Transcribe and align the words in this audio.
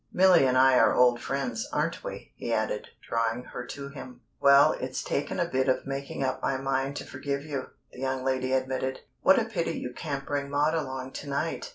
Milly 0.11 0.47
and 0.47 0.57
I 0.57 0.79
are 0.79 0.95
old 0.95 1.21
friends, 1.21 1.67
aren't 1.71 2.03
we?" 2.03 2.33
he 2.35 2.51
added, 2.51 2.87
drawing 3.07 3.43
her 3.43 3.67
to 3.67 3.89
him. 3.89 4.21
"Well, 4.39 4.71
it's 4.71 5.03
taken 5.03 5.39
a 5.39 5.45
bit 5.47 5.69
of 5.69 5.85
making 5.85 6.23
up 6.23 6.41
my 6.41 6.57
mind 6.57 6.95
to 6.95 7.05
forgive 7.05 7.43
you," 7.45 7.67
the 7.91 7.99
young 7.99 8.23
lady 8.23 8.51
admitted. 8.51 9.01
"What 9.21 9.37
a 9.37 9.45
pity 9.45 9.77
you 9.79 9.93
can't 9.93 10.25
bring 10.25 10.49
Maud 10.49 10.73
along 10.73 11.11
to 11.11 11.29
night!" 11.29 11.69